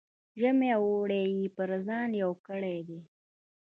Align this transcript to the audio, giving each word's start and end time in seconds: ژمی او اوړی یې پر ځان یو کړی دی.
ژمی 0.39 0.69
او 0.77 0.83
اوړی 0.93 1.23
یې 1.39 1.47
پر 1.55 1.69
ځان 1.87 2.09
یو 2.21 2.31
کړی 2.47 2.77
دی. 2.87 2.99